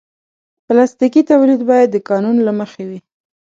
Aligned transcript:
پلاستيکي 0.65 1.21
تولید 1.31 1.61
باید 1.69 1.87
د 1.91 1.95
قانون 2.09 2.35
له 2.47 2.51
مخې 2.59 2.83
وي. 2.89 2.99